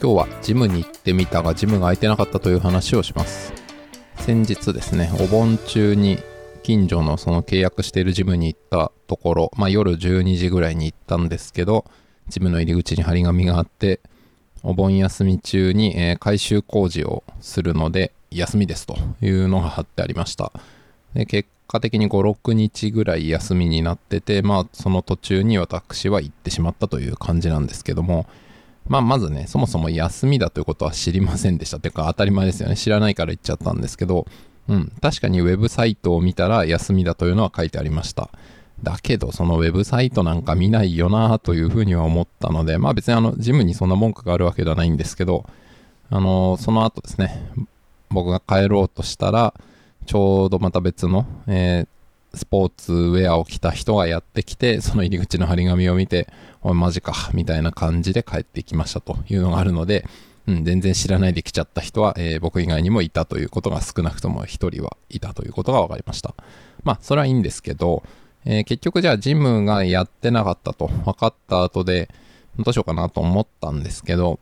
[0.00, 3.52] 今日はジムに行ってみたがジムが空いてなかったという話をします。
[4.18, 6.18] 先日ですねお盆中に
[6.62, 11.84] 近所のその契約しているジムに行ったところ、まあ、夜12時ぐらいに行ったんですけど
[12.28, 13.98] ジムの入り口に張り紙があって
[14.62, 20.52] お盆休み中に、えー改修工事をするので休みですというのが貼ってありました。
[21.14, 28.26] で結果的に56日ぐらい休みになっててまあその途中に私は行ってしまったという感じなんですけども
[28.88, 32.76] まあまずねそもそも休みだということは知りませんでしたてか当たり前ですよね。
[32.76, 34.26] 知らないから行っちゃったんですけど
[34.68, 34.92] うん。
[35.00, 38.30] 確かにウェブサイトを見たら休みだというのは書いてありました。
[38.82, 45.46] だけどそのウェブサイトなんか見ないよなというふうには思ったのでまあ別にあのジムにそんな文句があるわけではないんですけど
[46.10, 47.50] あのその後ですね
[48.10, 49.52] 僕が帰ろうとしたら
[50.06, 51.97] ちょうどまた別の、えー
[52.34, 56.28] スポーツウェアを着た人がやってきて、その入り口の張り紙を見て、
[56.62, 60.06] おいマジか、みたいな感じで帰ってきましたというのがあるので、
[60.46, 66.34] うん、全然知らないで来ちゃった人は、えー僕以外にもいたということが少なくとも一人はいたということが分かりました。
[66.84, 68.02] まあ、それはいいんですけど、
[68.44, 72.08] えー結局じゃあジムがやってなかったと分かった後で、
[72.58, 74.40] どうしようかなと思ったんですけど、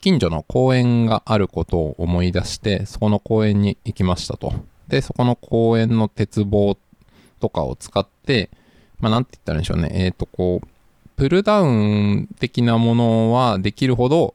[0.00, 4.52] 近所の公園があることを思い出して、そこの公園に行きましたと。
[4.86, 6.76] で、そこの公園の鉄棒
[7.38, 8.50] とかを使って、
[9.00, 9.90] まあ、なんて言ったらいいんでしょうね。
[9.92, 10.68] えっ、と、こう、
[11.16, 14.34] プルダウン的なものはできるほど、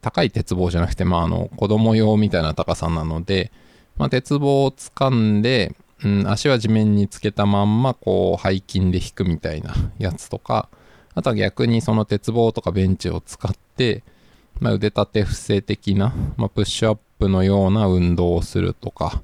[0.00, 3.52] 高い鉄棒じゃなくて、まあ、あの、子供用みたいな高さなので、
[3.96, 5.74] まあ、鉄棒を掴んで、
[6.04, 10.68] うん、足は地面につけたまんま、こう、背筋で引くみたいなやつとか、
[11.14, 14.02] あとは逆にその鉄棒とかベンチを使って、
[14.60, 19.22] まあ、腕立て伏せ的な、まあ、プッシュアップのような運動をするとか、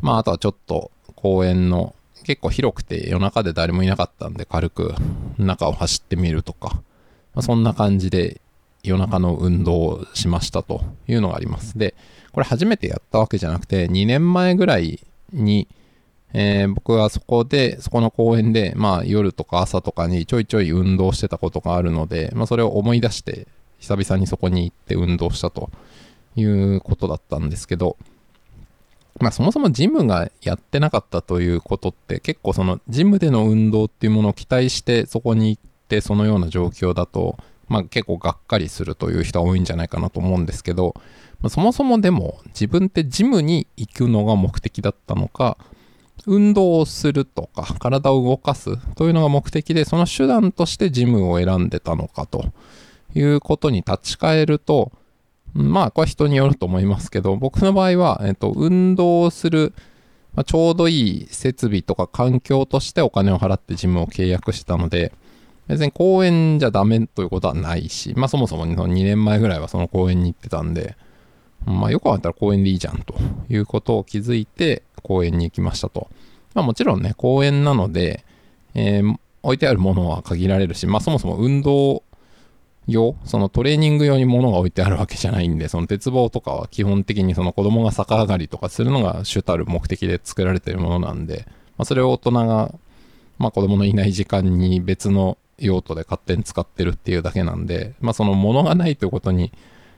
[0.00, 4.94] まあ、あとはちょっと公園の結構広くて夜中で誰もいなかったんで軽く
[5.38, 6.82] 中を走ってみるとか、
[7.34, 8.40] まあ、そんな感じで
[8.82, 11.78] 夜中の運動をしましたというのがあります。
[11.78, 11.94] で、
[12.32, 15.00] これ初めてやったわけじゃなくて2年前ぐらい
[15.32, 15.68] に、
[16.32, 23.46] えー僕はそこで、そこの公園で、まあ夜とか朝とかにちょいちょい運動してたことがあるので、まあそれを思い出して
[23.78, 25.70] 久々にそこに行って運動したと
[26.36, 27.96] いうことだったんですけど、
[29.20, 37.36] まあそもそもジムがやってなかったということって結構そのジムでの運動っていうものを期待してそこに行ってそのような状況だと
[37.68, 40.94] まあ結構がっかりするという人は多いんじゃないかなと思うんですけど、
[41.40, 45.58] まあ、そもそもでも自分ってジムに行くのが目的だったのか
[46.26, 52.46] 運動をするとか体を動かすというのが目的でその手段としてジムを選んでたのかと
[53.14, 54.92] いうことに立ち返ると
[55.54, 59.72] まあ、これは人によると思いますけど、僕の場合は、えっと、運動をする、
[60.34, 65.12] まあ、ちょうどいい設備とか環境としてお金を払ってジムを契約してたので、
[65.68, 70.96] 別に公園じゃダメということはないし、まあそもそも2年前ぐらいはその公園に行ってたんで、
[71.64, 73.14] まあよく考えたら公園でいいじゃんと
[73.48, 76.08] いうことを気づいて公園に行きましたと。
[76.52, 78.24] まあもちろんね、公園なので、
[78.74, 82.02] えー置いてあるものは限られるし、まあそもそも運動
[82.86, 91.46] 用、そのトレーニング用に物が置いてあるわけじゃないんで、その鉄棒とかは基本的にその子供が逆上がりとかするのが主たる目的で作られているものなんで、
[91.76, 92.74] まあ、それを大人が、
[93.38, 99.52] まあ子供のいない時間に別の用途で勝手に使ってるっていうだけなんで、まあその物がないということに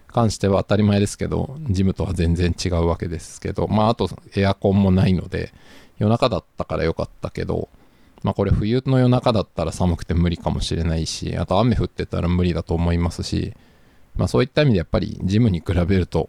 [0.07, 5.53] 関しては当たり前ですけど、ジムとは全然違うわけですけど、まああとエアコンもないので、
[5.99, 7.69] 夜中だったからよかったけど、
[8.27, 13.55] まあこれ冬の夜中だったら寒くて無理かもしれないし、あと雨降ってたら無理だと思いますし、
[14.17, 16.29] まあそういった意味でやっぱりジムに比べると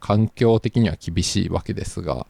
[0.00, 2.26] 環境的には厳しいわけですが、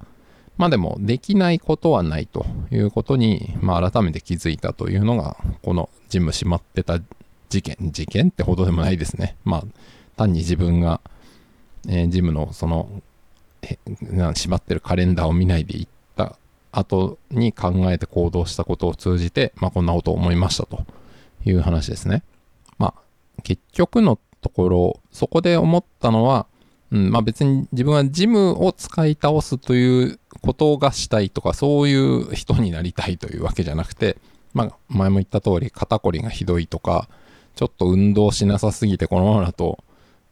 [0.58, 7.00] まあでもできないことはないということに、まあ改めて気づいたというのが、このジム閉まってた
[7.48, 9.34] 事件、事件ってほどでもないですね。
[9.44, 9.64] まあ
[10.18, 11.00] 単に自分が、
[11.88, 13.00] えージムのその、
[13.62, 15.99] 閉まってるカレンダーを見ないで行った
[16.72, 20.84] 後に考えて行動したことを通じて、まあ、こんなことを思いましたと
[21.44, 22.22] いう話ですね。
[22.78, 26.47] まあ、結局のところ、そこで思ったのは、
[26.91, 34.16] うん、まあ別に自分はジムを使い倒すということがしたいとか、そういう人になりたいというわけじゃなくて、
[34.54, 37.09] まあ前も言った通り肩こりがひどいとか、
[37.54, 39.78] ちょっと運動しなさすぎてこのままだと、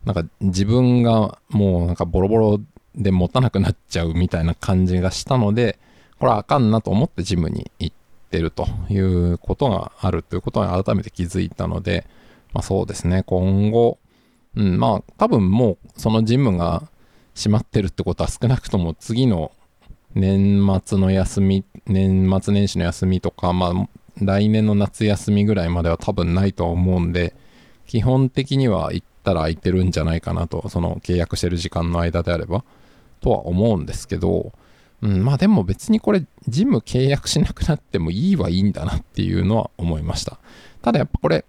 [0.04, 2.60] なんか自分がもうなんかボロボロ
[2.94, 5.78] で持たなくなっちゃうみたいな感じがしたので、
[6.18, 7.96] これはあかんなと思ってジムに行っ
[8.30, 12.06] てるということがあるということに改めて気づいたので、
[12.52, 13.98] まあそうですね、今後、
[14.56, 16.88] うん、まあ多分もうそのジムが
[17.34, 19.52] 閉まってるってことは少なくとも次の
[20.14, 23.88] 年末の休み、年末年始の休みとか、まあ
[24.20, 27.34] 来年の夏休みぐらいまでは多分ないと思うんで、
[27.86, 32.64] 基本的には一ったら空いてるんじゃないかなと、その契約してる時間の間であれば、
[33.20, 34.52] とは思うんですけど、
[35.02, 40.38] うん、まあでも別にこれ、ジム契約しなくなってもいいはいいんだなっていうのは思いました。
[40.82, 41.44] ただやっぱこれ、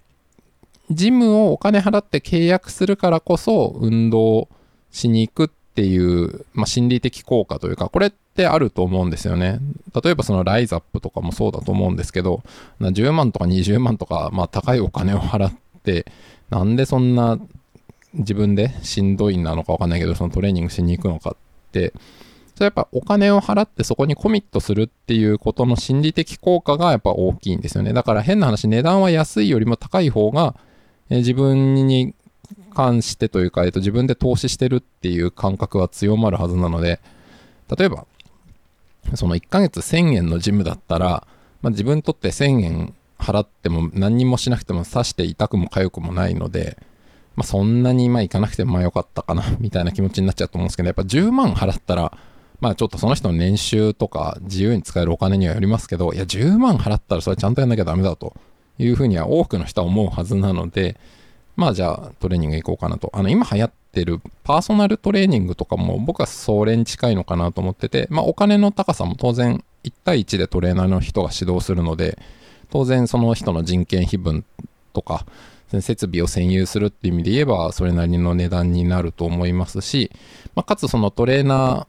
[0.91, 4.49] ジムをお金払って契約するからこそ運動
[4.91, 9.59] しに行くっていう、まあ、心理的効果というか、これってあると思うんですよね。
[10.03, 12.43] 例えばそのライズアップとかもそうだと思うんですけど、
[12.81, 15.53] 10万とか20万とか、まあ高いお金を払っ
[15.83, 16.05] て、
[16.49, 17.39] なんでそんな
[18.13, 21.35] 自分でしんどいなのかわかんないけど、そのトレーニングしに行くのかっ
[21.71, 21.93] て、
[22.59, 27.93] それやっぱお金を払ってそこにコミットするっていうことの心理的効果がやっぱ大きいんですよね。
[27.93, 30.57] だから変な話、値段は安いよりも高い方が、
[31.09, 32.13] え自分に
[32.75, 36.99] 関してというか、えっと、自分で投資してるっていう感覚は強まるはずなので、
[37.77, 38.05] 例えば、
[39.15, 41.25] その1ヶ月1000円のジムだったら、
[41.61, 46.77] まあ、自分にとって1000円払っても何にもしなくても刺して痛くも痒くもないので、
[47.37, 52.17] まあ、そんなにまあ行かなくてもまあ良かったかなみたいな気持ちになっちゃうと思うんですけど、やっぱ10万払ったら、
[52.59, 58.33] まあちょっとその人の年収とか自由に使えるお金にはよりますけど、いや10万払ったらそれちゃんとやんなきゃダメだと
[58.77, 60.97] いうふうには多くの人は思うはずなので、
[61.55, 63.11] まあじゃあトレーニング行こうかなと。
[63.13, 72.17] あの今流行ってるパーソナルトレーニングとかも僕はそれに近いのかなと思ってて、まあお金の高さも当然1対1でトレーナーの人が指導するので、
[72.69, 74.45] 当然その人の人件費分
[74.93, 75.25] とか、
[75.81, 80.11] 設備を占有するっていう意味で言えば、それなりの値段になると思いますし、
[80.55, 81.87] まあ、かつそのトレーナー、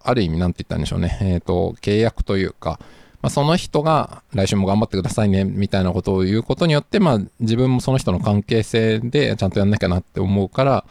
[0.00, 2.78] ある意味なんて言ったんでしょうね、えっ、ー、と、契約というか、
[3.20, 10.84] まあ、その人が来週も頑張ってくださいねみたいなことを言うことによって、まあ、自分もその人の関係性でちゃんとやんなきゃなって思うから、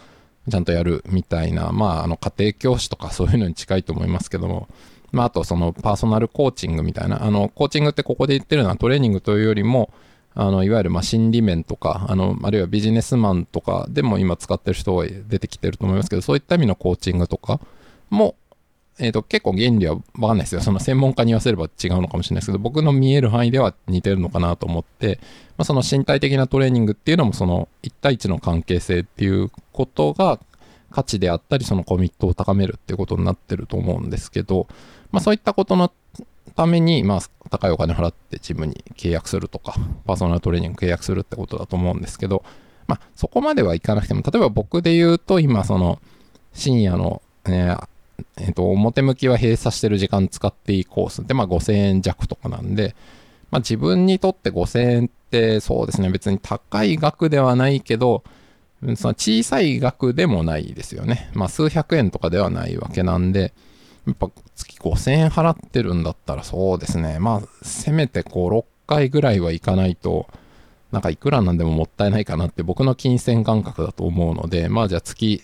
[0.50, 4.68] ちゃんとやるみたいな、まあ、あの家庭教師とかそういうのに近いと思いますけども、
[5.12, 9.89] まあ、あとそのパーソナルコーチングみたいな、あの、コーチングってここで言ってるのはトレーニングというよりも、
[10.36, 17.60] あの、いわゆるま心理面とか、あの、あるいはビジネスマンとかでも今使ってる人が出てきてると思いますけど、そういった意味のコーチングとか
[18.10, 18.36] も、
[19.00, 20.62] えっ、ー、と、結構原理はわかんないですよ。
[20.62, 25.20] その専門家に言わせれば違うのかもしれないですけど、僕の見える範囲では似てるのかなと思って、
[25.58, 30.40] まあ、その身体的なトレーニングっていうのも、その1対1の関係性っていうことが
[30.92, 34.68] 価値であったり、そのコミットを高めるっていうことになってると思うんですけど、
[35.12, 35.92] まあそういったことの
[36.56, 42.44] ために、まあ高いお金払ってジムに契約するとか、パーソナルトレーニング契約するってことだと思うんですけど、
[42.88, 46.00] まあそこまではいかなくても、例えば僕で言うと今その
[46.54, 47.88] 深夜の、えー
[48.38, 52.96] えっ、と、表向きは閉鎖してる時間使っていいコースで、まあ5000円弱とかなんで、
[53.52, 58.24] まあ自分にとって5000円ってそうですね、別に高い額ではないけど、
[58.96, 61.30] その小さい額でもないですよね。
[61.34, 63.54] まあ数百円とかではないわけなんで、
[64.06, 67.20] やっぱ月5000円払ってるんだったらそうですね。
[67.20, 70.28] まあせめて5、6回ぐらいは行かないと、
[70.92, 75.42] なんかいくらなんでももったいないかなって僕の金銭感覚だと思うので、まあじゃあ月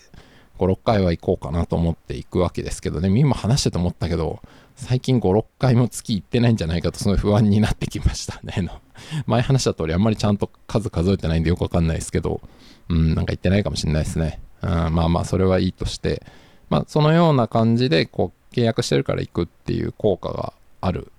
[0.60, 4.42] 5、6回は行こうかなと思って行くわけですけどね、今話してて思ったけど、
[4.76, 8.70] 最近5、6回も月行ってないんじゃないかとすごい不安になってきましたね。
[9.26, 12.42] 前話した通りあんまりちゃんと数数えてないんでよくわかんないですけど、
[12.90, 14.40] うん、なんか行ってないかもしれないですね。
[14.62, 16.24] うん、まあまあそれはいいとして、
[16.70, 21.12] まあそのような感じでこう契約してるから行くっていう効果がある。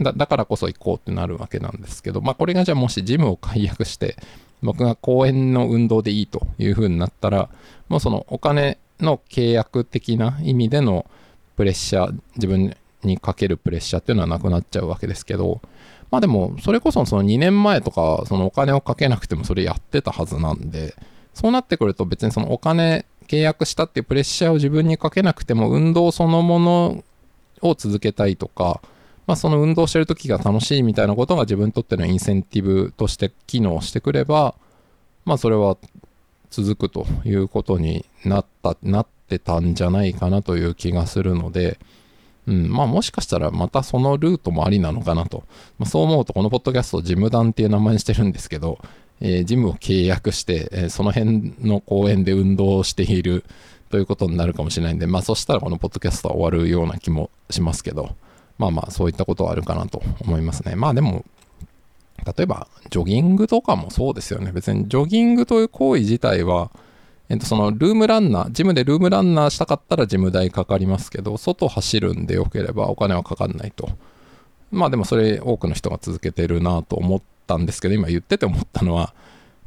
[0.00, 4.16] だだからこそ行こうってなるわけなんですけど、まあこれがじゃあもしジムを解約して、
[4.62, 7.48] 僕が公園の運動でいいという風になったら、
[7.88, 11.06] もうそのお金の契約的な意味での
[11.56, 15.60] プレッシャー、自分にかけるプレッシャーっていうのはなくなっちゃうわけですけど、
[16.10, 20.94] まあでも、それこそその2年前とか、そのお金をかけなくてもそれやってたはずなんで、
[21.34, 27.04] そうなってくると別にそのお金契約したっていうプレッシャーを自分にかけなくても運動そのもの
[27.60, 28.80] を続けたいとか、
[29.26, 34.54] まあその運動してる時が楽しいみたいなことが自分にとってのインセンティブとして機能してくれば、
[35.24, 35.76] まあそれは
[36.50, 41.78] 続くということになった、なってたんじゃないかなという気がするので、
[42.46, 45.44] うん、まあもしかしたらまたそのルートもありなのかなと。
[45.78, 48.78] まあ、そう思うとこのポッドキャストジム団っていう名前にしてるんですけど、
[49.20, 53.44] えー、ジムを契約して、えー、その辺の公園で運動をしている
[53.90, 58.14] ということになるかもしれないんで、まあそしたらこのポッドキャストは終わるような気もしますけど、
[58.58, 60.76] まあまあそういったことはあるかなと思いますね。
[60.76, 61.24] まあでも、
[62.24, 64.52] 例えばジョギングとかもそうですよね。
[64.52, 66.70] 別にジョギングという行為自体は、
[67.28, 73.90] えっと、そのルームランナー、ジムでルームランナーしたかったらジム代かかりますけど、外走るんでよければお金はかかんないと。
[74.70, 79.14] まあでもそれ多くの人が続けてるなと思ったんですけど、今言ってて思ったのは、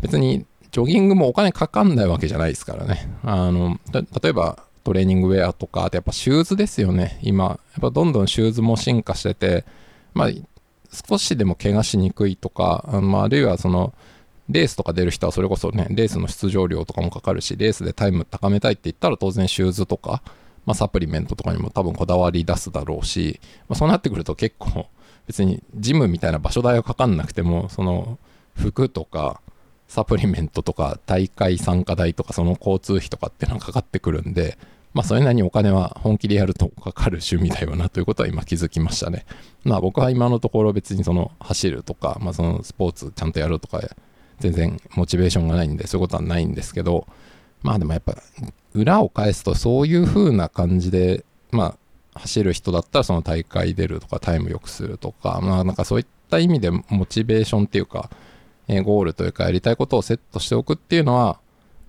[0.01, 3.09] 別にジョギングもお金かかんないわけじゃないですからね。
[3.23, 7.19] あの、例えばトレーニングウェアとか、あとやっぱシューズですよね。
[7.21, 9.65] 今、やっぱどんどんシューズも進化してて、
[10.13, 10.29] まあ
[10.91, 13.93] 少しでも怪我しにくいとか、あまあ、あるいはその、
[14.49, 20.23] レースとか出る人はそれこそね、レースの出場料とかもかかるし、レースでタイム高めたいって言ったら当然シューズとか、
[20.65, 24.87] まあ、サプリメントとかにも多分こだわり出すだろうし、まあ、そうなってくると結構
[25.27, 28.17] 別にジムみたいな場所代はかかんなくても、その
[28.55, 29.39] 服とか
[29.89, 34.57] サプリメントとか大会参加代とかその交通費とかっていうのはかかってくるんで、
[34.93, 39.25] まあそれなりにお金は本気でやるとかかる趣味だよなということは今気づきましたね。
[39.63, 43.81] まあ僕は今のところ別にその走るとか、まあそのスポーツちゃんとやるとか
[44.39, 47.07] 全然モチベーションがないんでそういうことはないんですけど、
[47.61, 48.15] まあでもやっぱ
[48.73, 51.75] 裏を返すとそういう風な感じで、ま
[52.13, 58.09] あ走る人だったらその大会出るとかタイム良くするとか、まあなんかそういった意味でモチベーションっていうか、
[58.69, 61.39] えゴールというかやりたいことをセットしておくっていうのは、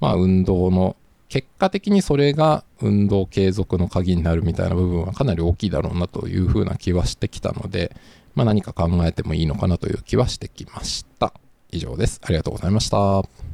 [0.01, 0.97] まあ運動の
[1.29, 7.95] 結果的にそれが運動継続の鍵になるみたいな部分はかなり大きいだろうなというふうな気はしてきたので、
[8.35, 11.33] まあ、何か考えてもいいのかなという気はしてきました。
[11.71, 12.21] 以上です。
[12.25, 13.50] ありがとうございました。